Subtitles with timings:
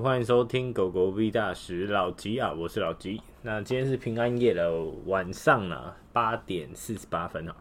[0.00, 3.20] 欢迎收听狗狗币大使老吉啊，我是老吉。
[3.42, 7.54] 那今天是平安夜的晚上呢，八点四十八分啊。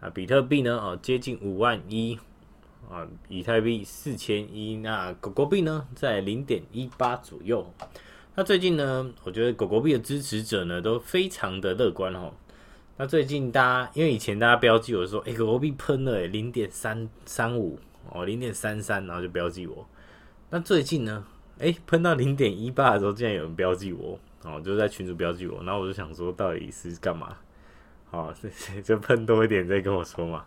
[0.00, 2.18] 啊，比特币呢，哦，接近五万一
[2.90, 7.66] 啊，以太币四千一，那狗狗币呢，在零点一八左右。
[8.34, 12.34] 那最近呢，我觉得狗狗币的支持者呢，都非常的乐观哦。
[12.98, 17.78] 那最近大家，因为以前大家标记我说，哎、狗狗币喷了，哎零点三三五
[18.10, 19.88] 哦，零点三三，然后就标记我。
[20.50, 21.24] 那最近呢？
[21.62, 27.36] 哎、喷到零点一八的时候，竟然有人标记我，哦，就在群主标记我，然后我就想说，到底是干嘛？
[28.10, 28.34] 哦，
[28.82, 30.44] 就喷多一点再跟我说嘛，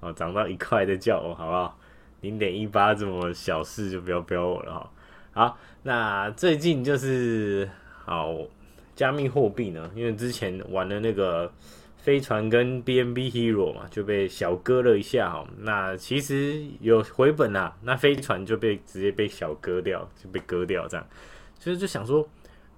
[0.00, 1.78] 哦，涨到一块再叫我，好不好？
[2.20, 4.90] 零点一八这么小事就不要标我了哈。
[5.32, 7.66] 好，那最近就是
[8.04, 8.36] 好
[8.94, 11.50] 加密货币呢，因为之前玩的那个。
[12.02, 15.46] 飞船跟 BNB Hero 嘛，就被小割了一下哈。
[15.58, 21.06] 那其实有回本啦，那飞船就被直接被小割掉，就被割掉这样。
[21.58, 22.26] 所以就想说，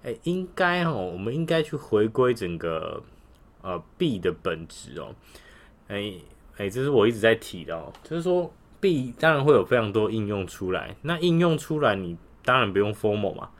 [0.02, 3.02] 哎、应该哦，我们应该去回归整个
[3.62, 5.14] 呃币的本质哦。
[5.86, 6.20] 哎、欸、
[6.56, 13.50] 哎、这是我一直在提的哦，就是说币当然会有非常多应用出来，那应用出来你当然不用 formal 嘛，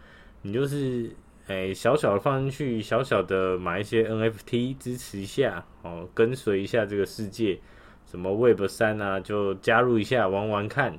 [0.43, 1.15] 你就是。
[1.53, 7.59] 哎，小小的放进去，小小的买一些 NFT 支持一下哦，跟随一下这个世界，
[8.07, 10.99] 什么 Web 三啊，就加入一下玩玩看。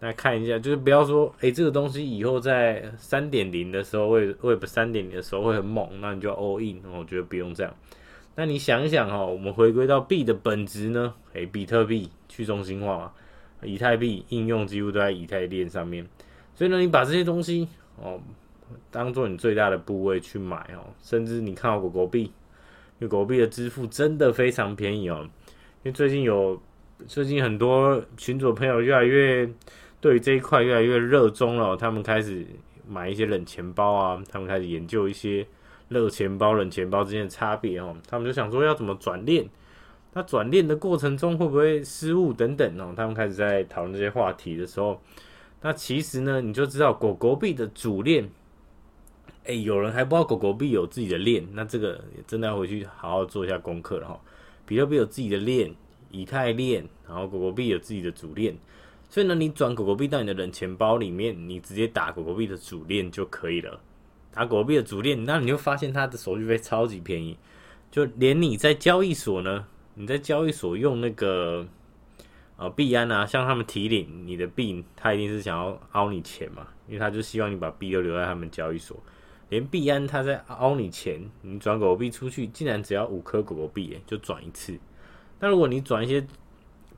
[0.00, 6.80] 那看一下，就是不要说，哎，这个东西以后在三点零的时候，Web Web 三点零的时候会很猛，那你就 all in。
[6.90, 7.74] 我觉得不用这样。
[8.36, 11.12] 那你想一想哦，我们回归到币的本质呢？
[11.34, 13.12] 哎，比特币去中心化嘛，
[13.62, 16.06] 以太币应用几乎都在以太链上面，
[16.54, 18.18] 所以呢，你把这些东西哦。
[18.90, 25.28] 当做你最大的部位去买哦，甚至你看到狗狗币，因为狗狗币的支付真的非常便宜哦。
[25.82, 26.60] 因为最近有
[27.06, 29.48] 最近很多群主朋友越来越
[30.00, 32.46] 对于这一块越来越热衷了，他们开始
[32.88, 35.46] 买一些冷钱包啊，他们开始研究一些
[35.88, 37.94] 热钱包、冷钱包之间的差别哦。
[38.08, 39.46] 他们就想说要怎么转链，
[40.12, 42.94] 那转链的过程中会不会失误等等哦。
[42.96, 45.00] 他们开始在讨论这些话题的时候，
[45.60, 48.30] 那其实呢，你就知道狗狗币的主链。
[49.46, 54.18] 哎、有人还不知道狗狗币有自己的链，那这个真的要回去好好做一下功课了哈。
[54.64, 55.70] 比特币有自己的链，
[56.10, 58.56] 以太链，然后狗狗币有自己的主链，
[59.10, 63.78] 所以呢，你转狗狗币到你的冷钱包里面，你直接打狗狗币的主链就可以了。
[64.32, 67.36] 打狗狗币的主链，那你就发现它的手续费超级便宜，
[67.90, 71.66] 就连你在交易所呢，你在交易所用那个
[72.56, 78.96] 呃币安啊，向他们提领你的币，他一定是想要凹你钱嘛，因为他就希望你把币都留在他们交易所。
[79.54, 84.76] 连币安他在凹你钱，你转狗狗币出去，竟然只要五颗狗狗币，就转一次。
[85.38, 86.26] 那如果你转一些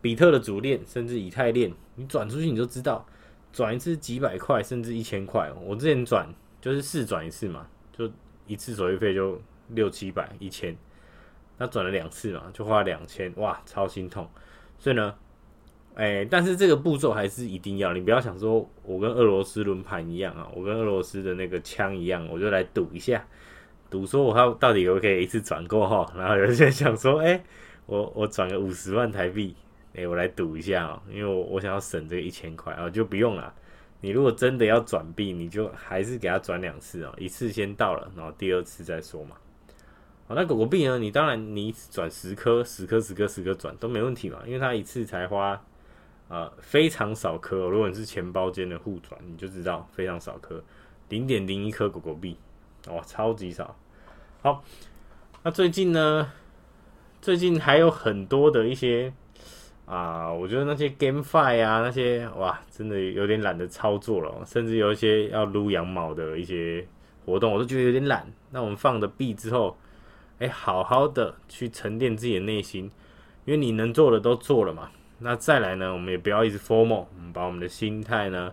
[0.00, 3.06] 比特的主链，甚至以太链，你转出去你就知道，
[3.52, 5.52] 转一次几百块，甚至一千块。
[5.66, 6.26] 我之前转
[6.58, 8.10] 就是试转一次嘛，就
[8.46, 10.74] 一次手续费就六七百、一千。
[11.58, 14.26] 那转了两次嘛，就花两千，哇，超心痛。
[14.78, 15.14] 所以呢。
[15.96, 23.26] 哎、但是这个步骤还是一定要，你不要想说我跟俄罗斯轮盘一样啊，我跟俄罗斯的那个枪一样，我就来赌一下，
[23.88, 26.12] 赌说我到到底可不可以一次转够哈？
[26.14, 27.42] 然后有些人想说，哎、
[27.86, 29.56] 我我转个五十万台币，
[29.94, 33.54] 哎、我来赌一下啊，因为我我想要省这个一千块啊，就不用了。
[34.02, 39.36] 你如果真的要转币，你就还是给他转两次哦，一次先到了，然后第二次再说嘛。
[40.28, 40.98] 好，那狗狗币呢？
[40.98, 45.58] 你当然你转十颗、十颗、十颗、十颗转都没问题嘛，因为它一次才花。
[46.28, 50.62] 啊、非常少颗、如果你是钱包间的互转，你就知道非常少颗，
[51.08, 52.36] 零点零一颗狗狗币，
[52.88, 53.76] 哇，超级少。
[54.42, 54.64] 好，
[55.42, 56.32] 那最近呢？
[57.22, 59.12] 最近还有很多的一些
[59.84, 64.44] 啊，我觉得那些 GameFi 啊，那些哇，真的有点懒得操作了。
[64.44, 66.86] 甚至有一些要撸羊毛的一些
[67.24, 68.30] 活动，我都觉得有点懒。
[68.50, 69.76] 那我们放的币之后，
[70.38, 72.90] 哎、好好的去沉淀自己的内心，
[73.44, 74.90] 因为你能做的都做了嘛。
[75.18, 78.52] 那再来呢，我们也不要一直 FOMO，我们把我们的心态呢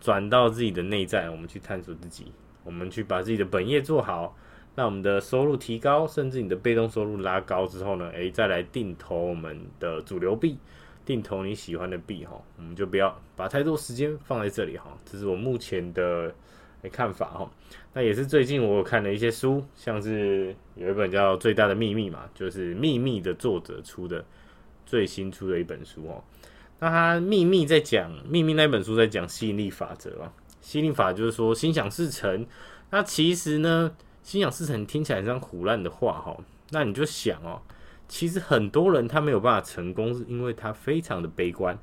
[0.00, 2.30] 转到自己的内在，我们去探索自己，
[2.62, 4.36] 我们去把自己的本业做好，
[4.76, 10.56] 那我们的收入提高，甚至你的被动收入拉高之后呢，诶，再来定投我们的主流币，
[11.04, 16.32] 定投你喜欢的币哈，我们就不要把太多时间放在这里哈，这是我目前的
[16.92, 17.50] 看法哈。
[17.92, 24.24] 那也是最近我有看了一些书，像是有一本叫《最大的秘密》嘛，就是秘密的作者出的。
[24.84, 26.22] 最新出的一本书哦，
[26.80, 32.46] 那他秘密在讲秘密那本书在讲吸引力法则啊，吸引力法就是说心想事成。
[32.90, 36.36] 那其实呢，心想事成听起来像胡乱的话哈，
[36.70, 37.60] 那你就想哦，
[38.08, 41.78] 其实很多人他没有办法成功，是因为他非常的悲观。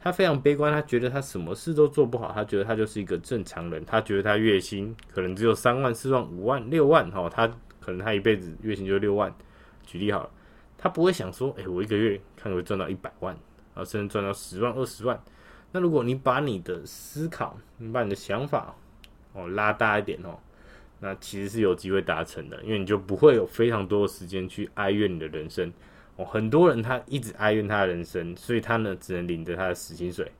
[0.00, 7.48] 他非常悲观，他觉得他什么事都做不好，他觉得他就是一个正常人，他觉得他月薪可能只有三万、四万、五万、六万，哈，他
[7.80, 9.34] 可能他一辈子月薪就六万。
[9.84, 10.30] 举例好了，
[10.78, 13.36] 他不会想说，哎、我一个月看会赚到一百万，
[13.74, 15.20] 啊，甚至赚到十万、二十万。
[15.72, 18.74] 那如果你把你的思考，你把你的想法，
[19.32, 20.38] 哦，拉大一点哦，
[21.00, 25.72] 那其实是有机会达成的，因为你就不会有非常多的时间去哀怨你的人生。
[26.16, 30.30] 哦，很多人他一直哀怨他的人生，所以他呢只能领着他的死薪水。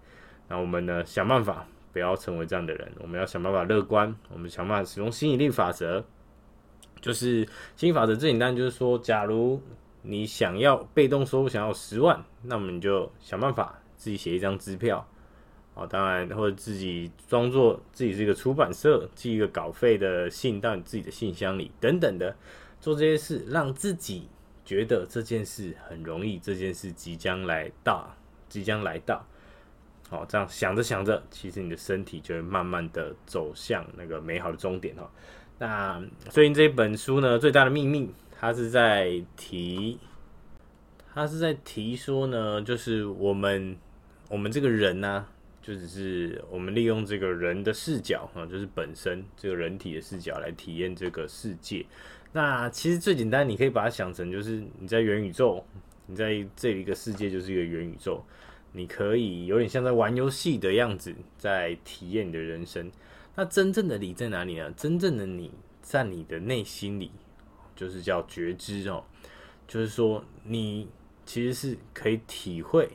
[0.48, 6.04] 那我们呢想办法不要成为这样的人，我们要想办法乐观，我们想办法使用吸引力法则。
[7.00, 7.46] 就是
[7.76, 9.62] 吸引力法则最简单，就是说，假如
[10.10, 15.06] 你想要被动收入想要十万，那么你就想办法自己写一张支票。
[15.74, 22.34] 哦，当然或者自己装作自己是一个出版社，寄一个稿费的信到你自己的信箱里，等等的，
[22.80, 24.28] 做这些事，让自己。
[24.64, 28.14] 觉得这件事很容易，这件事即将来到，
[28.50, 29.24] 即将来到。
[30.10, 35.10] 好，这样想着想着，其实你的身体就会慢慢的走向那个美好的终点哈。
[35.58, 39.98] 那最近这本书呢，最大的秘密，他是在提，
[41.12, 43.76] 他是在提说呢，就是我们
[44.28, 45.26] 我们这个人呢、
[45.60, 51.84] 就只是我们利用这个人的视角啊，就是本身这个人体的视角来体验这个世界。
[52.32, 55.64] 那其实最简单，你可以把它想成就是你在元宇宙，
[56.06, 58.22] 你在这一个世界就是一个元宇宙，
[58.70, 62.88] 你可以有点像在玩游戏的样子，在体验你的人生。
[63.34, 64.70] 那真正的你在哪里呢？
[64.76, 65.50] 真正的你
[65.82, 67.10] 在你的内心里，
[67.78, 69.04] 就是叫觉知哦，
[69.68, 70.88] 就是说你
[71.24, 72.90] 其实是可以体会，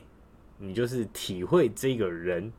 [0.58, 2.52] 你就是体会这个人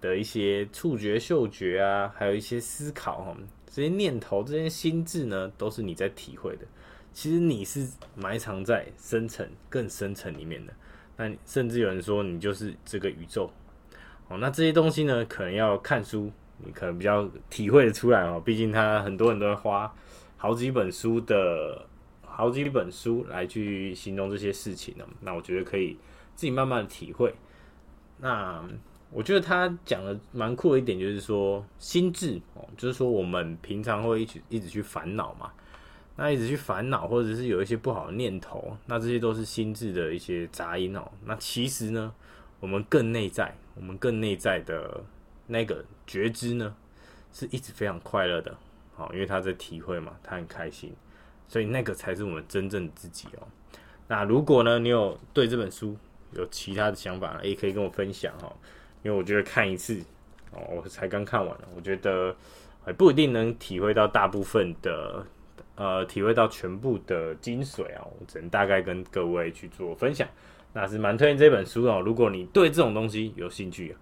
[0.00, 3.36] 的一些触觉、嗅觉啊，还有一些思考哈。
[3.72, 6.66] 这些念头、这些心智呢，都是你在体会的。
[7.12, 10.72] 其实你是埋藏在深层、更深层里面的。
[11.16, 13.48] 那甚至有人说，你就是这个宇宙。
[14.26, 18.42] 哦，那这些东西呢，可能要看书，你可能比较体会得出来哦。
[18.44, 19.94] 毕竟他很多人都会花
[20.40, 21.86] 好几本书的
[22.22, 25.04] 好几本书来去形容这些事情呢。
[25.20, 25.98] 那我觉得可以
[26.34, 27.34] 自己慢慢的体会。
[28.18, 28.64] 那。
[29.12, 35.50] 我觉得他讲的蛮酷的一点，就是说心智哦，就是说我们平常会一直一直去烦恼嘛，
[36.14, 41.10] 那一直去烦恼，或者是有一些不好的念头，那这些都是心智的一些杂音哦。
[41.24, 42.14] 那其实呢，
[42.60, 45.02] 我们更内在，我们更内在的
[45.48, 46.72] 那个觉知呢，
[47.32, 48.56] 是一直非常快乐的，
[49.00, 50.94] 好，因为他在体会嘛，他很开心，
[51.48, 53.48] 所以那个才是我们真正的自己哦。
[54.06, 55.96] 那如果呢，你有对这本书
[56.32, 58.54] 有其他的想法，也可以跟我分享哈。
[59.02, 59.98] 因为我觉得看一次
[60.52, 62.36] 哦，我才刚看完，我觉得
[62.84, 65.24] 还不一定能体会到大部分的，
[65.76, 68.04] 呃，体会到全部的精髓啊。
[68.04, 70.28] 我只能大概跟各位去做分享，
[70.74, 72.02] 那是蛮推荐这本书哦。
[72.04, 73.96] 如果你对这种东西有兴趣，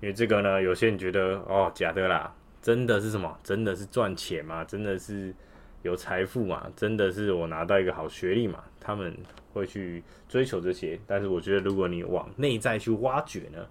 [0.00, 3.38] 因为这个呢，有些人觉得哦，假的啦，真的是什么？
[3.42, 4.64] 真的是赚钱吗？
[4.64, 5.34] 真的是
[5.82, 6.70] 有财富吗？
[6.76, 8.62] 真的是我拿到一个好学历嘛？
[8.78, 9.16] 他们
[9.52, 13.66] 会去追求这些，但是我觉得如果你往内在去挖掘呢，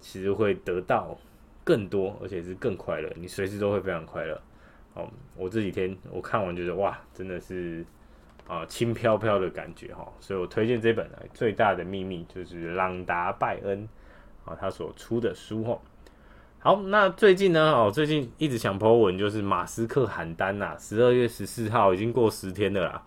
[0.00, 1.18] 其实会得到
[1.64, 3.12] 更多，而且是更快乐。
[3.16, 4.40] 你随时都会非常快乐。
[4.94, 7.84] 哦，我这几天我看完觉得哇，真的是
[8.46, 10.12] 啊轻飘飘的感觉哈。
[10.20, 13.88] 所以我推荐这本《最大的秘密》，就是朗达·拜恩
[14.44, 15.78] 啊他所出的书哈。
[16.60, 23.02] 好，那最近呢，哦，最近一直想 po 文，就是马斯克喊单呐，十二月十四号已经过十天了啦。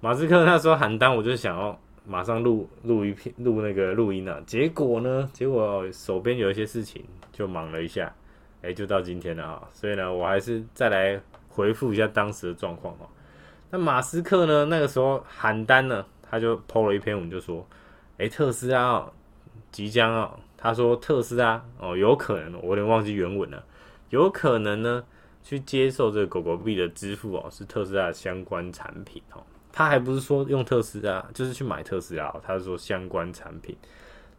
[0.00, 1.78] 马斯克那时候喊单，我就想要。
[2.08, 5.28] 马上录录一片录那个录音了，结果呢？
[5.32, 8.14] 结果手边有一些事情，就忙了一下，
[8.62, 9.62] 哎、就到今天了啊。
[9.72, 13.08] 所以呢，我还是再来回复一下当时的状况哦。
[13.72, 14.66] 那马斯克呢？
[14.66, 17.66] 那个时候喊单呢，他就 po 了一篇文，就说
[18.18, 19.04] ：“哎、特斯拉，
[19.72, 23.64] 即将哦，他说特斯拉哦，有可能，我有点忘记原文了，
[24.10, 25.04] 有可能呢，
[25.42, 32.34] 去接受这个狗狗币的支付哦，是特斯拉相关产品哦。”他还不是说用特斯拉，就是去买特斯拉。
[32.42, 33.76] 他是说相关产品。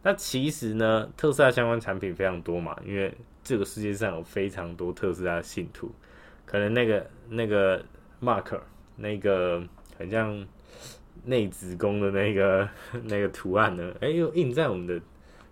[0.02, 5.92] 那其实呢，特斯拉相关产品非常多嘛，因为这个世界上有非常多特斯拉信徒。
[6.44, 7.84] 可能那个那个
[8.20, 8.62] marker，
[8.96, 9.62] 那个
[9.98, 10.44] 很像
[11.26, 12.68] 内子宫的那个
[13.04, 15.00] 那个图案呢，哎，又印在我们的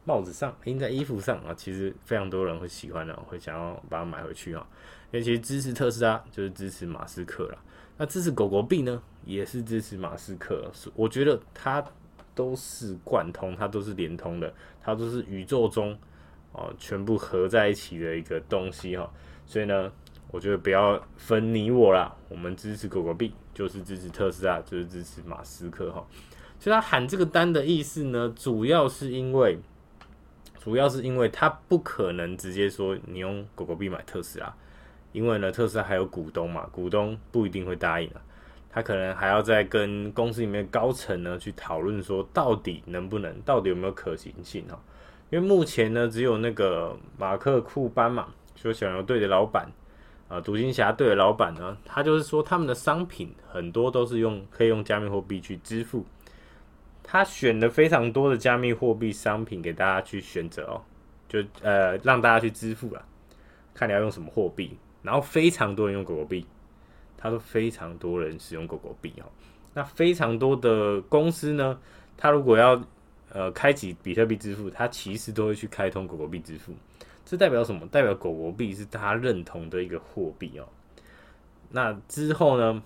[0.05, 1.53] 帽子上，印在衣服上啊。
[1.53, 4.65] 其实非常多人会喜欢的，会想要把它买回去啊。
[5.11, 7.57] 因为其实支持特斯拉就是支持马斯克了。
[7.97, 10.71] 那支持狗狗币呢，也是支持马斯克。
[10.95, 11.83] 我觉得它
[12.33, 15.97] 都是贯通，它都是连通的，它都是宇宙中
[16.51, 19.09] 哦全部合在一起的一个东西哈。
[19.45, 19.91] 所以呢，
[20.31, 26.05] 我觉得不要分你我啦，我们支持狗狗币就是支持特斯拉，就是支持马斯克哈。
[26.59, 29.57] 所以他喊这个单的意思呢，主要是因为，
[30.65, 34.51] 主要是因为他不可能直接说你用狗狗币买特斯拉，
[35.11, 38.21] 因为呢，特斯拉还有股东嘛，股东不一定会答应啊。
[38.71, 44.81] 他可能还要再跟公司里面高层呢去讨论说，到底能不能，到底有没有可行性哈？
[45.29, 49.71] 因为目前呢，只有那个马克库班嘛，说小牛队的老板
[50.27, 56.03] 啊，独行侠队的老板呢，他就是说他们的商品很多都是用可以用加密货币去支付，
[57.07, 60.81] 他选了非常多的加密货币商品给大家去选择哦，
[61.29, 63.05] 就呃让大家去支付了，
[63.75, 66.47] 看你要用什么货币，然后非常多人用狗狗币。
[67.15, 69.25] 他说非常多人使用狗狗币哦，
[69.75, 71.79] 那非常多的公司呢，
[72.17, 72.83] 他如果要
[73.31, 76.73] 呃开启比特币支付，他其实都会去开通狗狗币支付。
[77.23, 77.87] 这代表什么？
[77.87, 80.67] 代表狗狗币是他认同的一个货币哦。
[81.69, 82.81] 那之后呢？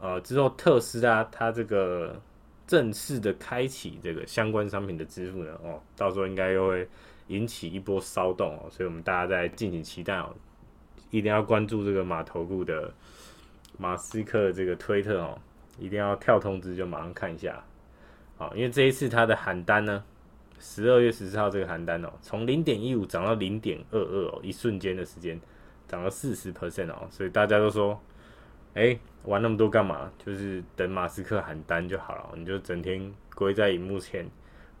[0.00, 2.20] 呃，之后特斯拉它这个
[2.68, 6.88] 正式的开启这个相关商品的支付呢，哦，到时候应该又会
[7.26, 8.70] 引起一波骚动哦。
[8.70, 10.32] 所以我们大家在敬请期待哦，
[11.10, 12.94] 一定要关注这个马头部的。
[13.80, 15.38] 马斯克这个推特哦，
[15.78, 17.62] 一定要跳通知就马上看一下，
[18.36, 20.02] 好，因为这一次他的喊单呢，
[20.58, 25.40] 十二月十四号这个喊单哦，从零点一五涨到零点二二哦，一瞬间的时间
[25.86, 28.02] 涨了四十 percent 哦，所以大家都说，
[28.74, 30.10] 哎，玩那么多干嘛？
[30.24, 34.28] 就是等马斯克喊单就好了，你就整天归在荧幕前，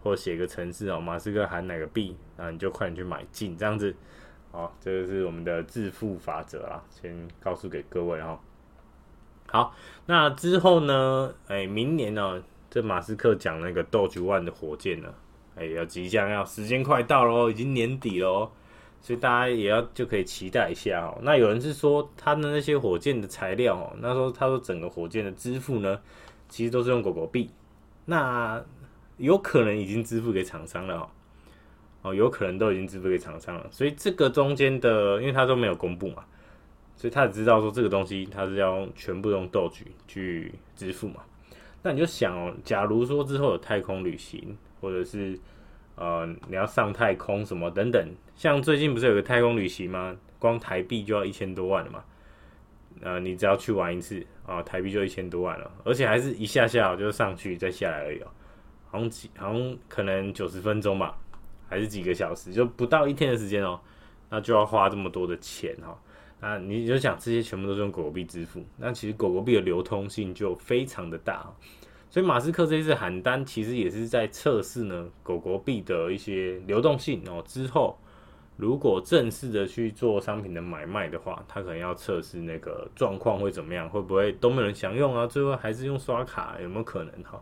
[0.02, 3.94] 或写个程式哦，马斯克喊哪个币，然后你就快点去买进，这样子，
[4.52, 8.40] 好，这个是我们的致富法则啦，先告诉给各位哈。
[9.50, 9.74] 好，
[10.06, 11.34] 那之后呢？
[11.48, 15.12] 哎，明年呢、这马斯克讲那个 Doge One 的火箭呢？
[15.56, 18.52] 哎，要即将要时间快到了，已经年底了，
[19.00, 26.00] 所以大家也要就可以期待一下哦、那有人是说他的那些火箭的材料哦、那时候他说整个火箭的支付呢，
[26.48, 27.50] 其实都是用狗狗币，
[28.04, 28.62] 那
[29.16, 31.08] 有可能已经支付给厂商了哦、
[32.02, 36.24] 哦，有可能都已经支付给厂商了，所以这个中间的，因为他都没有公布嘛。
[36.96, 41.22] 所以他只知道说这个东西，他是要全部用 Doge 去支付嘛？
[41.80, 45.38] 那你就想哦，假如说之后有太空旅行，或者是
[45.98, 50.16] 呃你要上太空什么等等，像最近不是有个太空旅行吗？
[50.38, 52.04] 光台币就要一千多万了嘛？
[53.00, 58.26] 呃，你只要去玩一次啊、台币就一千多万了，而且还是一下下就上去再下来而已哦，
[58.90, 61.16] 好像几好像可能九十分钟吧，
[61.68, 63.80] 还是几个小时，就不到一天的时间哦，
[64.30, 65.96] 那就要花这么多的钱哈。
[66.40, 71.52] 那，你就想这些全部都是用狗狗币支付，那其实狗狗币的流通性就非常的大，
[72.18, 77.40] 所以马斯克这一次喊单，其实也是在测试呢狗狗币的一些流动性哦。
[77.46, 77.96] 之后
[78.56, 85.28] 如果正式的去做商品的买卖的话，他可能要测试那个状况会怎么样，会不会都没人想用啊？
[85.28, 87.40] 最后还是用刷卡，有没有可能哈？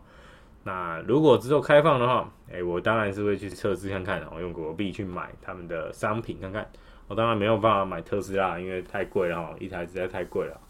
[0.63, 6.69] 那如果之后开放的话，哎，我当然是会去测试看看，然后用狗狗币去买他们的商品看看。
[7.07, 10.61] 我当然没有办法买特斯拉，因为太贵了哈，一台实在太贵了。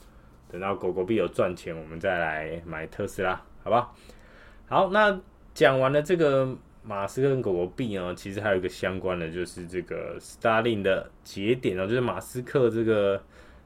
[0.49, 3.91] 等到狗狗币有赚钱，我们再来买特斯拉，好吧？
[4.67, 5.19] 好，那
[5.53, 13.21] 讲完了这个马斯克跟狗狗币呢，其实还有一个相关的，就是这个 Starling 的节点哦，就是马斯克这个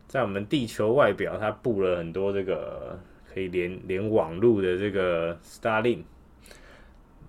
[0.07, 2.99] 在我们地球外表，它布了很多这个
[3.31, 6.01] 可以连连网路的这个 Starling，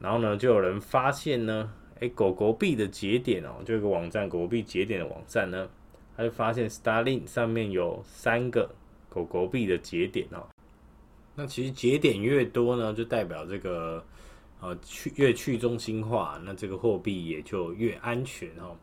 [0.01, 1.71] 然后呢，就有人发现呢。
[2.01, 5.69] 哎，狗狗币的节点哦，就一个网站，狗狗币节点的网站呢，
[6.17, 8.69] 他就发现 Starling 上面有三个
[9.09, 10.43] 狗狗币的节点哦。
[11.35, 14.05] 那其实节点越多呢，就代表这个
[14.61, 18.77] 呃去越去中心化，那这个货币也就越安全哦。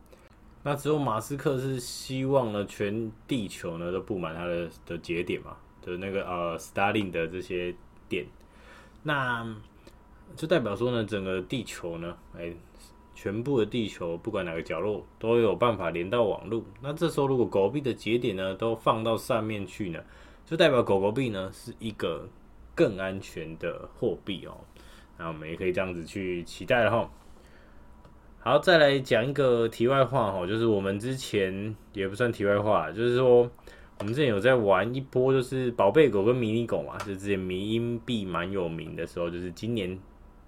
[0.64, 7.74] 那之后马斯克是希望呢，全地球呢都布满他的的节点嘛，的那个呃 Starling 的这些
[8.08, 8.26] 点，
[9.04, 9.56] 那
[10.36, 12.54] 就代表说呢，整个地球呢，哎。
[13.16, 16.64] 全部的地球，不管哪个角落，都有办法连到网络。
[16.82, 20.00] 那这时候，如果狗币的节点呢，都放到上面去呢，
[20.46, 22.26] 就代表狗狗币呢是一个
[22.80, 24.56] 更安全的货币哦。
[25.18, 27.12] 那我们也可以这样子去期待了哈。
[28.40, 33.52] 好，再来讲一个题外话哈，就是我们之前也不算题外话，就是说
[34.00, 40.00] 我们之前有在玩一波，就是宝贝狗跟迷你狗嘛，就之前迷音币蛮有名的时候，就是今年。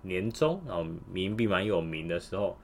[0.03, 0.83] 年终，然后
[1.13, 2.57] 迷音币蛮有名的时候，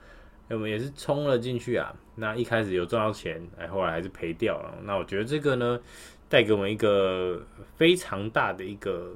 [0.50, 1.96] 我们也是冲了进去啊。
[2.16, 4.74] 那一开始有赚到钱，哎，后来还是赔掉了。
[4.84, 5.80] 那我觉得这个呢，
[6.28, 7.40] 带给我们一个
[7.76, 9.16] 非常大的一个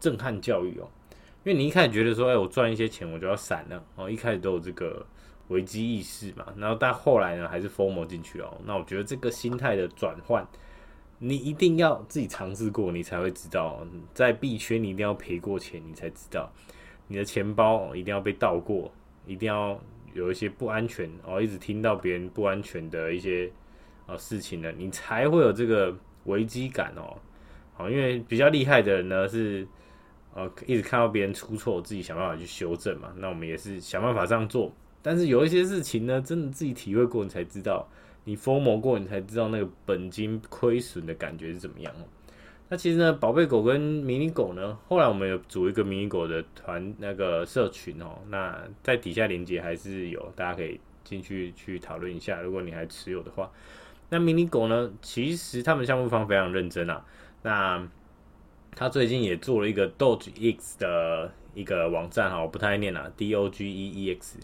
[0.00, 0.88] 震撼教育哦。
[1.44, 5.06] 因为你一开始觉得说，哎，我赚一些钱我就要闪了哦，一开始都有这个
[5.48, 6.46] 危机意识嘛。
[6.56, 8.60] 然后但后来呢，还是 FOMO 进去哦。
[8.64, 10.44] 那我觉得这个心态的转换，
[11.18, 13.86] 你一定要自己尝试过，你才会知道。
[14.12, 16.50] 在币圈，你一定要赔过钱，你才知道。
[17.06, 18.90] 你的钱包一定要被盗过，
[19.24, 19.80] 一定要
[20.12, 23.48] 有一些不安全哦，一直听到别人不安全的一些
[24.06, 27.16] 呃事情呢，你才会有这个危机感哦。
[27.74, 29.64] 好，因为比较厉害的人呢是
[30.36, 33.10] 呃一直看到别人出错，自己想办法去修正嘛。
[33.16, 37.88] 那我们也是想办法这样做，但是有一些事情呢，真的自己体会过，你才知道，
[38.24, 41.92] 你疯魔过，你才知道那个本金亏损的感觉是怎么样。
[42.68, 48.18] 那其实呢，宝贝狗跟迷你狗呢，后来我们有组一个迷你狗的团那个社群哦。
[48.28, 52.42] 那在底下链接还是有，大家可以进去去讨论一下。
[52.42, 53.48] 如果你还持有的话，
[54.10, 57.04] 那迷你狗呢，其实他们项目方非常认真啊。
[57.42, 57.88] 那
[58.76, 64.38] 他最近也做了一个 Doge X 的一个网站哈，我不太爱念啦，D O G E E X。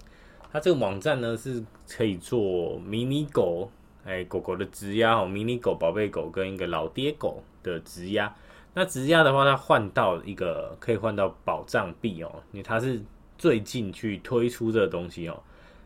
[0.51, 3.71] 它这个网站呢是可以做迷你狗，
[4.05, 7.45] 哎，狗狗的质押哦，迷你狗、宝贝狗跟一个老爹狗。
[7.63, 8.35] 的质押，
[8.75, 13.01] 那质押的话，它换到一个可以换到保障币哦，因为它是
[13.39, 15.41] 最近去推出这个东西哦，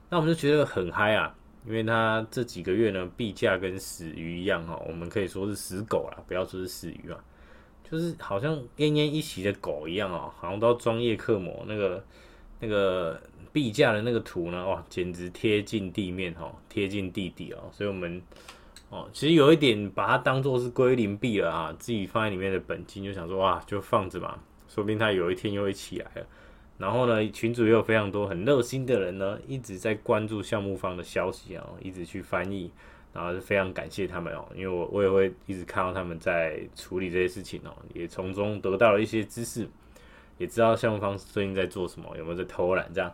[0.09, 1.37] 那我们就觉得很嗨啊，
[1.67, 7.23] 因为它这几个月呢币价跟死鱼一样哈，我们可以说是死狗啦，不要说是死鱼啊，
[7.91, 12.05] 就是好像奄奄一息的狗一样哦，好像都要专业刻模那个
[12.61, 13.21] 那个
[13.53, 18.23] 币价的那个图呢，哇，简直贴近地面哈，贴近地底哦，所以我们。
[18.89, 24.39] 哦，其实有一点把它当做是归零币了啊，自己放在里面的本金就想说哇，就放着嘛，
[24.69, 26.27] 说不定它有一天又会起来了。
[26.79, 32.71] 然后呢，群主也有非常多很热心的人呢，一直在关注项目方的消息啊，一直去翻译，
[33.17, 39.67] 然后是非常感谢他们哦，因为我我也会一直看到他们在处理这些事情哦，也从中得到了一些知识，
[40.37, 43.11] 也知道项目方最近在做什么，有没有在偷懒这样。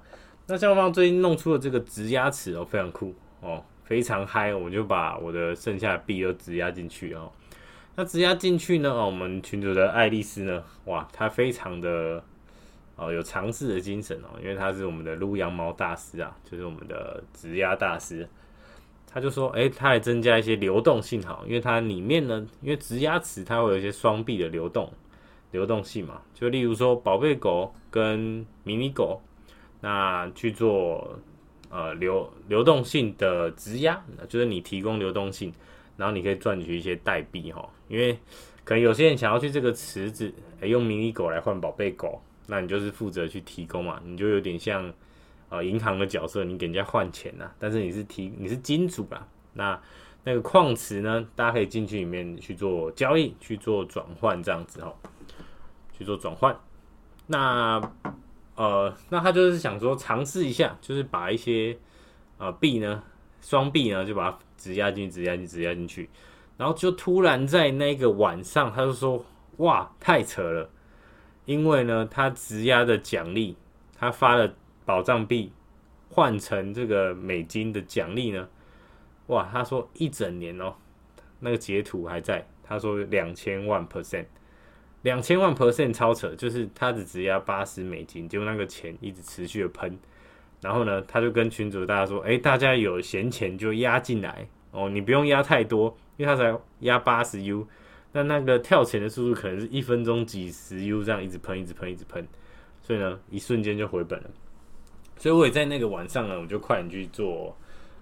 [0.49, 3.65] 那项目方最近弄出了这个直压尺哦，非常酷哦。
[3.85, 7.31] 非常嗨，我就把我的剩下的币都直压进去哦。
[7.95, 8.95] 那直压进去呢？
[9.05, 10.65] 我们群主的爱丽丝呢？
[10.87, 12.25] 哇，她非常的
[12.97, 18.27] 哦有尝试的精神哦，因为她是我们的撸羊毛大师啊，就是我们的直压大师。
[19.13, 24.93] 他就说，哎，他来增加一些流动性哈，因为它里面呢，因为质押池它会有一些双币的流动
[25.51, 29.21] 流动性嘛，就例如说宝贝狗跟迷你狗，
[29.81, 31.19] 那去做。
[31.75, 35.51] 呃，流流动性的质押，就是你提供流动性，
[35.97, 37.67] 然后你可以赚取一些代币哈。
[37.89, 38.13] 因为
[38.63, 44.93] 可能有些人想要去这个池子，欸、用迷你狗来换宝贝狗，那你就是负责去提供嘛，你就有点像
[45.53, 49.29] 呃银行的角色，你给人家换钱呐，但是你是提你是金主啦。
[49.53, 49.79] 那
[50.25, 54.95] 那个矿池呢，大家可以进去里面去做交易，去做转换这样子哦，
[55.93, 56.59] 去做转换。
[57.27, 57.79] 那
[58.55, 61.77] 呃，那他就是想说尝试一下，就是把一些
[62.39, 63.03] 呃币呢，
[63.43, 66.09] 双币呢，就把它质押进去，质押进，质押进去，
[66.57, 69.23] 然后就突然在那个晚上，他就说
[69.59, 70.71] ：“哇，太扯了！”
[71.45, 73.55] 因为呢，他质押的奖励，
[73.99, 75.53] 他发了保障币
[76.09, 78.49] 换成这个美金的奖励呢，
[79.27, 80.75] 哇，他说一整年哦，
[81.41, 84.27] 那个截图还在，他说两千万 percent。
[85.03, 89.99] 两千万 percent 超扯，就是他只质押八十美金，结果那个钱一直持续的喷，
[90.61, 94.47] 然后呢，他就跟群主大家说，哎、大家有闲钱就压进来。
[94.71, 97.67] 哦，你不用压太多，因为他才压八十 U，
[98.13, 102.27] 那那个跳钱的速度可能是一分钟几十 U 这样一直喷，一直喷，一直喷，
[102.81, 104.31] 所以呢，一瞬间就回本了，
[105.17, 107.57] 所以我也在那个晚上呢，我就快点去做。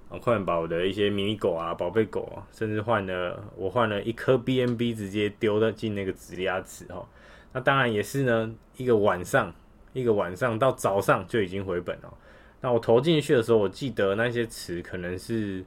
[0.09, 7.09] 啊，快点把我的一些迷你狗啊、宝贝狗啊，甚至换了，我换了一颗 BNB，直接丢到进那个质押池哈。
[7.53, 9.55] 那当然也是呢，一个晚上，
[9.93, 12.13] 一个晚上到早上就已经回本了。
[12.61, 15.65] 那我投进去的时候，我记得那些池可能是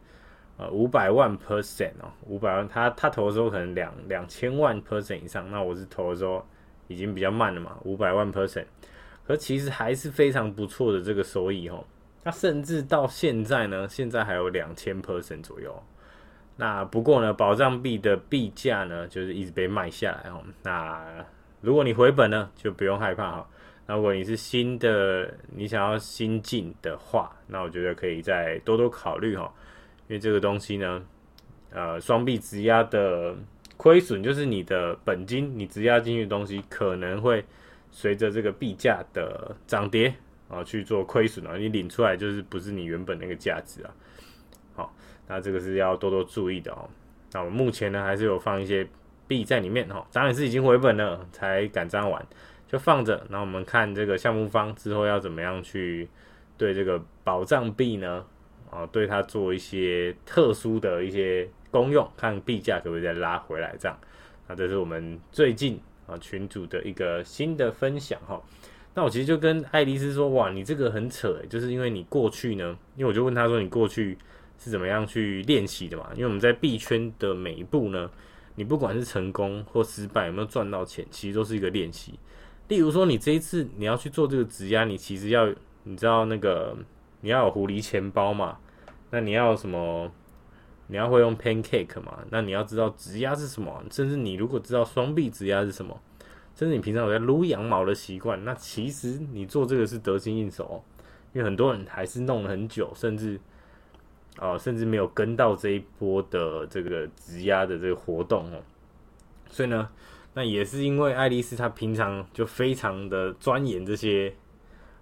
[0.58, 2.68] 呃五百万 percent 哦，五百万。
[2.68, 6.46] 他他投的时候可能两两千万 percent 以上，那我是投的时候
[6.90, 8.66] 已经比较慢了嘛，五百万 percent，
[9.26, 11.84] 可其实还是非常不错的这个收益哈。
[12.24, 15.82] 那甚至到现在呢，现在还有两千 percent 左右。
[16.56, 20.44] 那不过呢，保障币的币价呢，就是一直被卖下来哦。
[20.62, 21.04] 那
[21.62, 23.50] 如果你回本呢，就不用害怕哈。
[23.86, 29.52] 那如果你是新的，你想要新进的话，那我觉得可以再多多考虑哈。
[30.08, 31.04] 因为这个东西呢，
[31.72, 33.36] 呃，双币质押的
[33.76, 37.44] 亏损，就是你的本金，你质押进去的东西可能会
[37.94, 40.14] 随着这个币价的涨跌。
[40.50, 43.90] 啊，去做亏损啊，你领出来就是不是你原本那个价值啊。
[44.76, 44.96] 好，
[45.28, 46.88] 那这个是要多多注意的哦。
[47.32, 48.88] 那我目前呢，还是有放一些
[49.28, 52.24] 币在里面哈，当然是已经回本了才敢这样玩，
[52.68, 53.26] 就放着。
[53.30, 56.08] 那我们看这个项目方之后要怎么样去
[56.56, 58.24] 对这个保障币呢？
[58.70, 63.98] 啊，对它做一些特殊的一些功用，看币价可不可以再拉回来这样。
[64.48, 65.82] 那这是我们最近
[66.18, 68.42] 群主的一个新的分享哈。
[68.96, 74.18] 那我其实就跟爱丽丝说，哇，你这个很扯诶，就是因为你过去呢，因为我就问他说，你过去
[74.60, 76.10] 是怎么样去练习的嘛？
[76.14, 78.10] 因为我们在币圈的每一步呢，
[78.56, 82.14] 你不管是成功或失败，有没有赚到钱，其实都是一个练习。
[82.68, 85.52] 例如说，你这一次你要去做这个质押，你其实要
[85.84, 86.78] 你知道那个
[87.22, 88.58] 你要有狐狸钱包嘛？
[89.10, 90.12] 那你要什么？
[90.94, 92.20] 你要会用 Pancake 嘛？
[92.30, 93.84] 那你要知道直压是什么？
[93.90, 96.00] 甚至你如果知道双臂直压是什么？
[96.54, 100.78] 甚至你平常有在撸羊毛的习惯，那其实你做这个是得心应手哦，
[101.34, 103.40] 因为很多人还是弄了很久，甚至
[104.38, 108.62] 哦，甚至没有跟到这一波的这个直压的这个活动哦。
[109.50, 109.90] 所以呢，
[110.36, 114.32] 那也是因为爱丽丝她平常就非常的钻研这些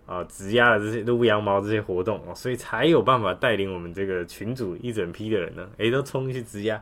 [0.05, 6.81] 啊质押的这些撸羊毛这些活动哦，所以才有办法带领我们这个群组一整批的人呢，诶，都冲去质押。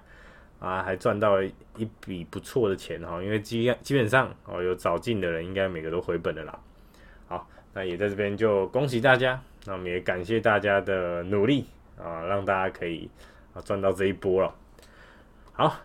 [0.60, 1.46] 啊，还赚到了
[1.78, 6.60] 一笔不错的钱哈，因为基基本上哦，有早进的人应该每个都回本的啦。
[7.30, 11.66] 好，那也在这边就恭喜大家，那我们也感谢大家的努力
[11.98, 13.10] 啊，让大家可以
[13.54, 14.54] 啊赚到这一波了。
[15.54, 15.78] 好，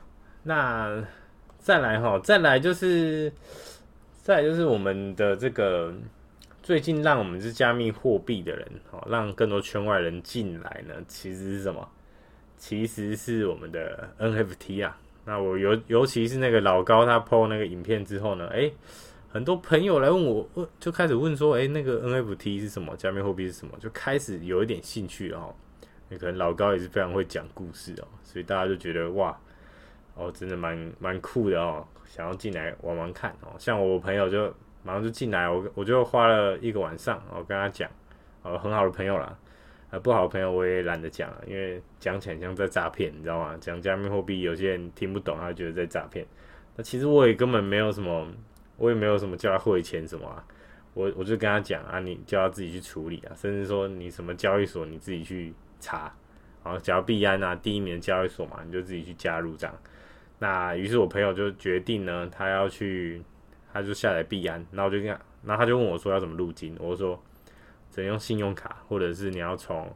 [0.43, 1.01] 那
[1.61, 3.33] 再来哈，再来就是
[4.23, 5.95] 再来就是我们的这个
[6.65, 11.87] 最近让我们是加密货币的人哦，让更多圈外人进来呢，其实是什么？
[12.57, 18.73] 其实是我们的 NFT 啊，那我尤尤其是那个老高他 PO 那个影片之后呢，诶，
[19.29, 22.97] 很多朋友来问我，问就开始问说，诶，那个 NFT 是什么？
[22.97, 23.77] 加密货币是什么？
[23.79, 25.55] 就开始有一点兴趣哦。
[26.09, 29.39] 那可能老高也是非常会讲故事哦，所以大家就觉得哇，
[30.15, 33.53] 哦，真的蛮蛮酷的哦，想要进来玩玩看哦。
[33.59, 37.91] 像我朋友就马上就进来，我我就花了一个晚上，我跟他讲，
[38.43, 39.37] 哦，很好的朋友啦。
[40.03, 43.57] 不好的朋友我也懒得讲了，因为讲起来像在诈骗，你知道吗？
[43.61, 46.27] 讲加密货币，有些人听不懂，他觉得在诈骗。
[46.75, 48.27] 那其实我也根本没有什么，
[48.77, 50.45] 我也没有什么叫他汇钱什么啊。
[50.95, 56.13] 我我就跟他讲啊，你叫他自己去处理啊，甚至说你什么交易所你自己去查，
[56.65, 59.77] 然后假如币安啊第一名的交易所嘛，你就自己去加入这样。
[60.41, 63.23] 那于是我朋友就决定呢，他要去，
[63.75, 67.23] 他就下载币安，然后就这样，然后他就问我说要怎么入金，我说。
[67.91, 69.89] 只能用信用卡，或者是你要从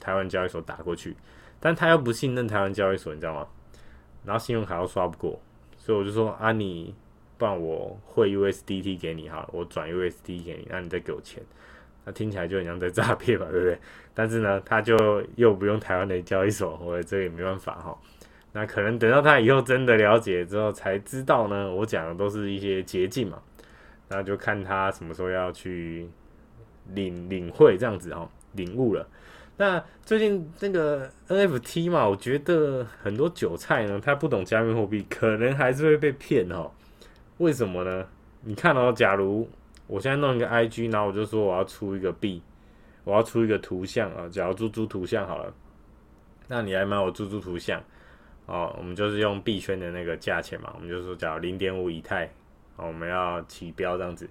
[0.00, 1.14] 台湾交易所打过去，
[1.60, 3.46] 但他又不信任台湾交易所，你知道吗？
[4.24, 5.40] 然后信用卡又刷不过，
[5.76, 6.92] 所以我就说啊，你
[7.38, 11.40] 不然我汇 USDT 给你好了，我转 USDT 给你，那你再给我钱。
[12.04, 13.78] 那听起来就很像在诈骗吧，对不对？
[14.12, 17.96] 但是呢，他就又不用台湾的交易所，我这也没办法哈。
[18.54, 23.38] 那可能等到他以后真的了解之后，才知道呢，我讲的都是一些捷径嘛。
[24.08, 26.08] 那就看他什么时候要去。
[26.92, 29.08] 领领会这样子哦，领悟了。
[29.56, 36.70] 那最近这个 NFT 嘛，我觉得很多韭菜呢，他不懂加密货币，可能还是会被骗哦。
[37.38, 38.06] 为什么呢？
[38.42, 39.48] 你看哦，假如
[39.86, 42.42] 我现在弄一个 IG，然后我就说我要出一个币，
[43.04, 45.54] 我要出一个图像啊，假如猪猪图像好了，
[46.48, 47.82] 那你来买我猪猪图像
[48.46, 52.30] 哦，我们就是用币圈的那个价钱嘛，我们就说假如零点五以太，
[52.76, 54.28] 我们要起标这样子，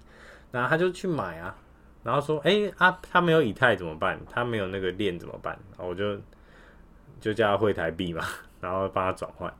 [0.52, 1.56] 那他就去买啊。
[2.04, 4.20] 然后说，哎、啊，他没有以太怎么办？
[4.30, 5.58] 他没有那个链怎么办？
[5.78, 6.20] 我就
[7.18, 8.22] 就叫他汇台币嘛，
[8.60, 9.50] 然后帮他转换，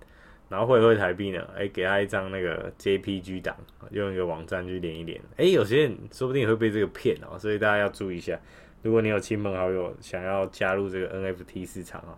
[0.50, 3.56] 然后汇汇台币呢，哎、给他一张那个 JPG 档，
[3.92, 5.18] 用一个网站去连一连。
[5.38, 8.38] 哎、有些人说不定会被这个骗哦，所以大家要注意一下。
[8.82, 12.12] 如果你有亲朋好友想要加入这个 NFT 市场啊，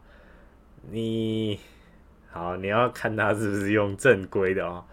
[0.90, 1.60] 你
[2.36, 4.84] 好，你要看他是不是用正规的哦，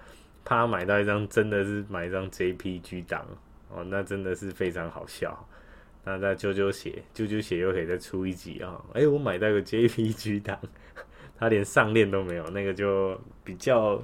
[0.46, 3.26] 怕他买到一张真的是买一张 JPG 档。
[3.70, 5.48] 哦，那真的是非常好笑。
[6.06, 8.80] 那在啾啾鞋，啾啾鞋又可以再出一集啊！
[8.94, 10.60] 哎、我买到个 JPG 档，
[11.40, 14.00] 他连上链都没有，那个就比较，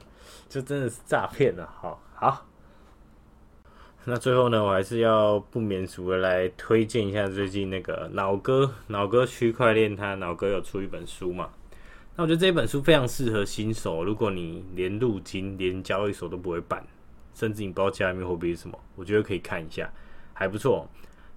[0.48, 1.70] 就真的是诈骗了。
[1.80, 2.46] 好，好。
[4.06, 11.50] 那最后呢，我还是要不免俗的来推荐一下最近那个脑哥，脑哥区块链，他脑哥有出一本书嘛？
[12.20, 16.86] 那我觉得这本书非常适合新手，如果你连入金、连交易所都不会办。
[17.34, 19.90] 甚至你不知道加密货币是什么，我觉得可以看一下，
[20.34, 20.86] 还不错。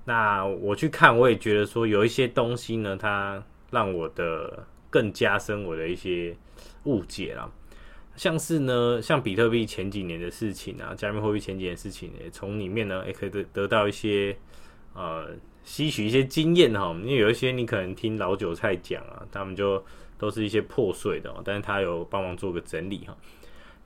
[0.04, 3.40] 那我去看，我也觉得说有一些东西呢，它
[3.70, 6.36] 让我的更加深我的一些
[6.82, 7.48] 误解啦。
[8.16, 14.36] 像是呢，像比特币前几年的事情啊，加密货币前几年的事情，也从里面呢也可以得得到一些
[14.94, 15.28] 呃
[15.62, 16.92] 吸取一些经验哈。
[17.04, 19.80] 因为有一些你可能听老韭菜讲啊，他们就
[20.22, 23.16] 都是一些破碎的，但是他有帮忙做个整理哈。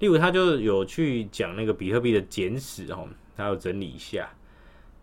[0.00, 4.28] 例如，他就有去讲那个比特币的简史哦，他要整理一下。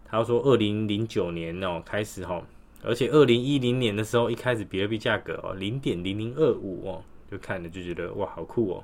[0.05, 2.39] 他说，二零零九年哦开始哈，
[2.83, 8.83] 而且二零一零年的时候，一开始比特币价格哦零点零零二五哦，就看了就觉得哇好酷哦，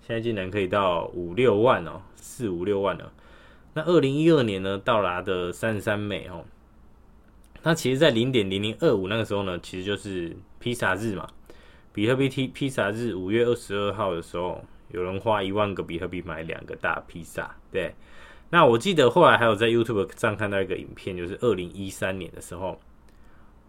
[0.00, 3.12] 现在竟然可以到五六万哦，四五六万了。
[3.74, 6.46] 那二零一二年呢，到达的三十三美哦。
[7.62, 11.28] 那其实，在零点零零二五那个时候呢，其实就是披萨日嘛。
[11.92, 17.56] 比特币 T 披萨日五月二十二号的时候，有人花一万个比特币买两个大披萨。
[17.72, 17.94] 对，
[18.50, 22.80] 那我记得后来还有在 YouTube 上看到一个影片，就是二零一三年的时候，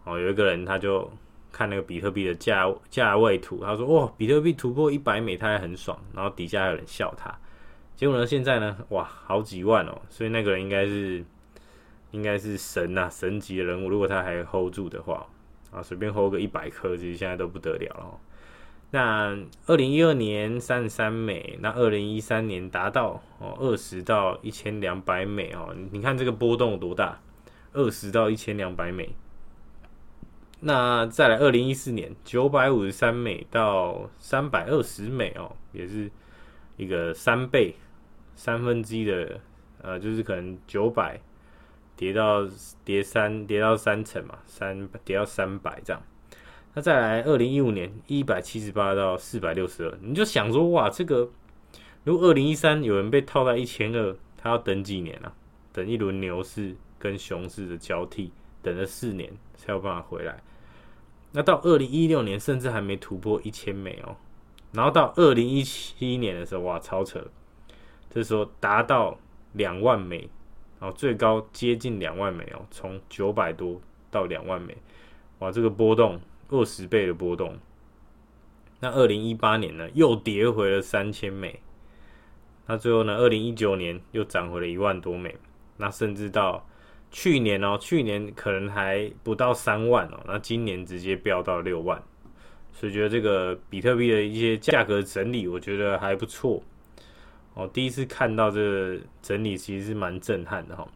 [0.04, 1.12] 哦，有一个人他就
[1.52, 7.36] 看那个比特币的价价位图，他说：“哇，比特币突破一百美，他还很爽。”然后底下有人笑他。
[7.96, 11.24] 结果呢，现在呢，哇，好几万哦，所以那个人应该是。
[12.12, 13.88] 应该是神呐、神级的人物。
[13.88, 15.26] 如果他还 hold 住的话，
[15.72, 18.20] 啊，随便 hold 个一百颗，其实现在都不得了了。
[18.92, 27.20] 那二零一二年三十三美，那二零一三年达到哦二十到一千两百美哦，你看这个波动有多大？
[27.72, 29.10] 二十到一千两百美。
[30.60, 36.12] 那再来二零一四年九百五十三美到三百二十美哦，也是
[36.76, 37.74] 一个三倍
[38.36, 39.40] 三分之一的，
[39.82, 41.20] 呃，就是可能九百。
[42.02, 42.48] 跌到
[42.84, 46.02] 跌三跌到三成嘛，三跌到三百这样。
[46.74, 51.30] 那再来，二零一五年一百七十八到四百六十二，你就想说哇，这个
[52.04, 55.32] 如果二零一三有人被套在一千二，他要等几年啊？
[55.72, 58.34] 等一轮牛市跟熊市的交替，
[58.64, 60.42] 等了四年才有办法回来。
[61.34, 64.18] 那到二零一六年甚至还没突破一千美哦，
[64.72, 67.24] 然后到二零一七年的时候哇，超扯，
[68.10, 69.20] 这时候达到
[69.54, 70.28] 两万美。
[70.82, 74.76] 哦，最高接近两万美哦，从九百多到两万美，
[75.38, 77.56] 哇，这个波动二十倍的波动。
[78.80, 81.60] 那二零一八年呢，又跌回了三千美。
[82.66, 85.36] 那最后呢，二零一九年又涨回了一万多美。
[85.78, 86.68] 那甚至到
[87.12, 92.02] 去年哦，去年可能还不到三万哦，那今年直接飙到六万。
[92.74, 96.64] 所以觉得这个比特币的一些价格整理，我觉得还不错。
[97.54, 100.88] 哦，第一次看到这个整理，其实是蛮震撼的哈。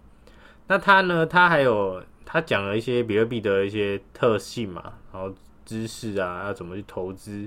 [0.67, 1.25] 那他呢？
[1.25, 5.31] 他还有他讲了一些比特币的一些特性嘛，然后
[5.65, 7.45] 知识啊，要怎么去投资？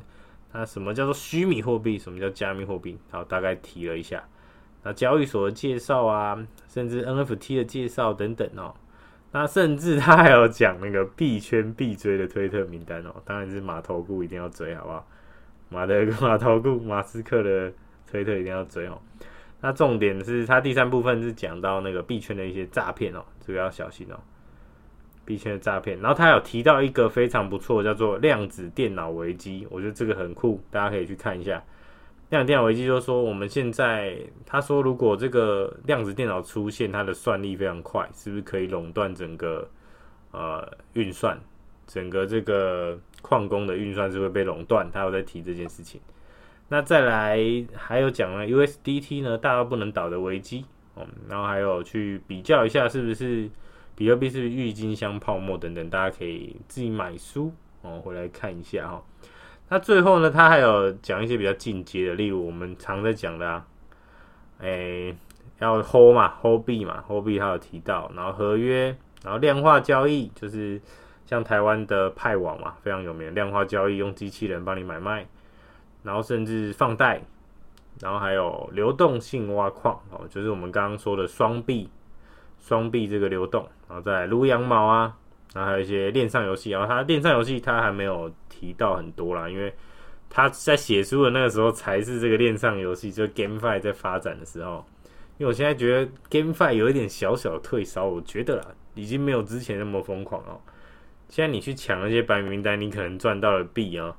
[0.53, 1.99] 那什么叫做虚拟货币？
[1.99, 2.99] 什么叫加密货币？
[3.11, 4.23] 然后大概提了一下。
[4.83, 8.75] 那交易所的介绍啊，甚至 NFT 的介绍等等哦。
[9.33, 15.07] 那甚至他还有讲那个币圈必追的推特名单哦，当然是马头股一定要追，好不好？
[15.71, 17.73] 马的马头股，马斯克的。
[18.11, 19.01] 推特一定要追哦。
[19.61, 24.18] 那重点是它第三部分是讲到那个币圈的一些诈骗哦，这个要小心哦。
[25.25, 29.66] 币圈的诈骗，然后他有提到一个非常不错，叫做量子电脑危机。
[29.71, 31.62] 我觉得这个很酷，大家可以去看一下。
[32.31, 34.16] 量子电脑危机就是说，我们现在
[34.47, 39.68] 他说，如果这个量子电脑出现，它的算力非常快，是不是可以垄断整个
[40.31, 41.38] 呃运算，
[41.87, 44.90] 整个这个矿工的运算是会被垄断？
[44.90, 46.01] 他有在提这件事情。
[46.68, 47.38] 那再来
[47.74, 53.48] 还有讲了 USDT 呢，大到不能倒的危机嗯，然后还有去比较一下是不是
[53.94, 57.52] 比特币是不是郁金香泡沫等等，大家可以自己买书
[57.83, 59.02] 哦回来看一下哈。
[59.70, 63.66] 那最后呢，他还有讲一些比较进阶的，例如我们常在讲的啊，
[64.61, 65.16] 诶
[65.61, 70.81] 要 hold 嘛，hold 币嘛，hold 币他有提到，然后合约，然后量化交易，就是
[71.26, 75.26] 像台湾的派网嘛，非常有名，量化交易用机器人帮你买卖。
[76.09, 77.21] 然后甚至放贷，
[78.01, 81.87] 然后还有流动性挖矿哦，就是我们刚刚说的双币，
[82.59, 85.14] 双币这个流动，然后再撸羊毛啊，
[85.53, 89.71] 然后还有一些链上游戏，然后它链上游戏它还没有提到很多啦，因为
[90.31, 94.83] 他在写书的那个时候才是这个链上游戏，就 GameFi 在发展的时候，
[95.37, 100.59] 因为我现在觉得 GameFi 有一点小小的退烧，我觉得啦，已经没有之前那么疯狂哦。
[101.29, 104.16] 现在你去抢那些白名单，你可能赚到了币啊，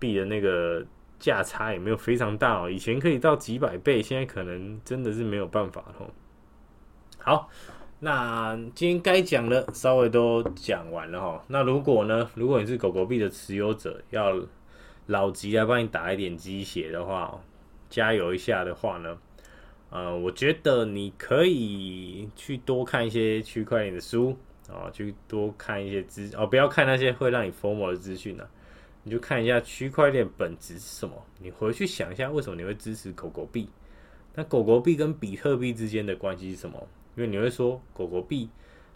[0.00, 0.84] 币的那个。
[1.20, 6.10] 价差也没有非常大哦，以前可以到几百倍，现在可能真的是没有办法了。
[7.18, 7.50] 好，
[8.00, 11.44] 那今天该讲的稍微都讲完了哈。
[11.48, 14.34] 那如果呢，如果你是狗狗币的持有者，要
[15.06, 17.38] 老吉来帮你打一点鸡血的话，
[17.90, 19.18] 加油一下的话呢，
[19.90, 24.34] 呃，我觉得你可以去多看一些区块链的书
[24.68, 28.44] 啊，去多看一些资哦，不要看那些会让你 FOMO 的资讯呢。
[29.02, 31.14] 你就看一下区块链本质是什么？
[31.38, 33.68] 你回去想一下，为什么你会支持狗狗币？
[34.34, 36.86] 那狗狗币跟比特币之间的关系是什么？
[37.16, 38.48] 因为你会说狗狗币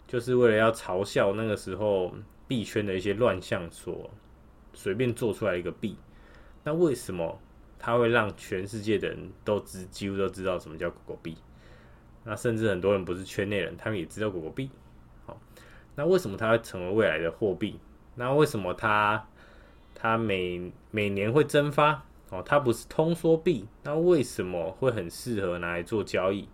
[0.07, 2.13] 就是为了要嘲笑那个时候
[2.47, 4.09] 币圈的一些乱象所
[4.73, 5.97] 随便做出来一个币。
[6.63, 7.39] 那为什么
[7.79, 11.35] 它会让全世界的人都知几乎都知道什么叫狗狗币？
[12.23, 14.69] 那甚至很多人不是圈内人，他们也知道狗狗币。
[15.25, 15.39] 好，
[15.95, 17.79] 那为什么它会成为未来的货币？
[18.15, 19.27] 那为什么它？
[20.05, 26.47] 它每每年会增发哦，它不是通缩币，那为什么会很适合拿来做交易？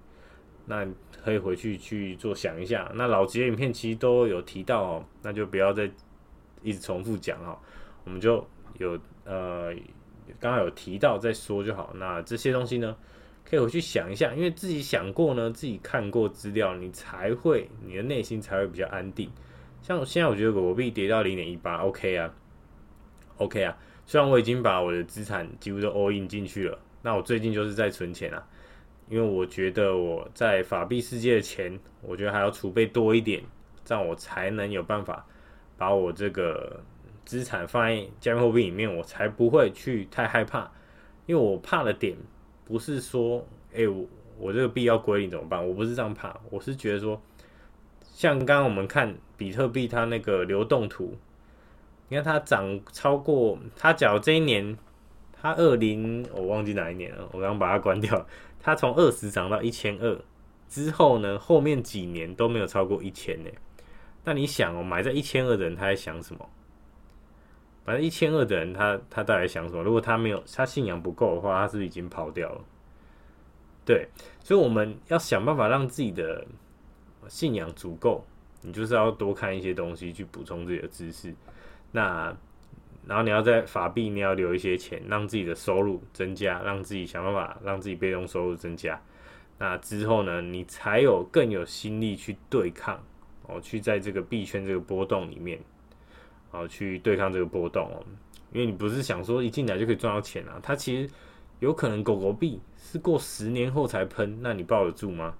[0.68, 0.88] 那
[1.22, 2.90] 可以回去去做想一下。
[2.96, 5.92] 那老吉的影片其实都有提到哦，那就不要再
[6.62, 7.58] 一直重复讲哦。
[8.06, 9.74] 我们就有呃
[10.40, 11.92] 刚刚有提到再说就好。
[11.96, 12.96] 那这些东西呢，
[13.44, 19.30] 可以回去想一下，因为自己想过呢，自己看过资料，你才会你的内心才会比较安定。
[19.82, 22.34] 像现在我觉得狗币跌到零点一八，OK 啊
[23.42, 23.78] ，OK 啊。
[24.06, 28.46] 虽然我已经把我的资产几乎都 all in 进去了，那我最近就是在存钱啊，
[29.08, 33.42] 因为我觉得我在法币世界的钱，我觉得还要储备多一点，
[33.86, 35.26] 这样我才能有办法
[35.78, 36.82] 把我这个
[37.24, 40.70] 资产放在加密货币里面，我才不会去太害怕。
[41.26, 42.18] 因为我怕的点
[42.66, 44.06] 不是说，哎、我
[44.38, 45.66] 我这个币要归零怎么办？
[45.66, 47.22] 我不是这样怕，我是觉得说，
[48.02, 51.16] 像刚刚我们看比特币它那个流动图。
[52.12, 54.78] 你看它涨超过，它假如这一年，
[55.32, 58.28] 它二零我忘记哪一年了，我刚刚把它关掉。
[58.60, 60.22] 它从二十涨到一千二
[60.68, 63.50] 之后呢，后面几年都没有超过一千呢。
[64.26, 66.50] 那你想哦，买在一千二的人他在想什么？
[67.86, 69.82] 反正一千二的人他他到底想什么？
[69.82, 72.62] 如果他没有他信仰不够的话，他是不是已经跑掉了？
[73.86, 74.10] 对，
[74.44, 76.46] 所以我们要想办法让自己的
[77.30, 78.26] 信仰足够，
[78.64, 81.34] 你就是要多看一些东西去补充自己的知识。
[81.92, 82.36] 那，
[83.06, 89.00] 然后你要在法币，你要留一些钱，让自己的收入增加，让自己想办法让自己被动收入增加。
[89.58, 93.02] 那之后呢，你才有更有心力去对抗
[93.48, 95.60] 哦，去在这个币圈这个波动里面，
[96.52, 98.04] 哦，去对抗这个波动哦。
[98.52, 101.10] 因为你不是想说一进来就可以赚到钱啊，它其实
[101.60, 105.34] 有可能狗狗币是过十年后才喷，那你抱得住吗？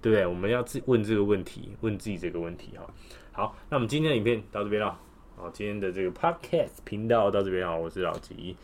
[0.00, 0.24] 对不对？
[0.24, 2.86] 我们要自问这个问题，问自己这个问题哈。
[3.32, 4.96] 好，那我们今天的影片到这边了。
[5.40, 8.56] 好，今天的这个 podcast 频道到这边好，我是老吉，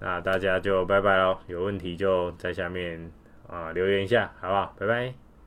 [0.00, 3.12] 那大家就拜拜喽，有问题就在下面
[3.48, 4.74] 啊留言一下，好不好？
[4.76, 5.25] 拜拜。